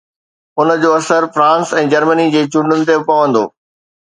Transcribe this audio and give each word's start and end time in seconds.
ان 0.63 0.67
جو 0.85 0.89
اثر 0.99 1.21
France 1.35 1.67
۽ 1.83 1.85
Germany 1.93 2.27
جي 2.37 2.41
چونڊن 2.57 2.79
تي 2.89 2.95
به 2.97 3.05
پوندو 3.13 3.43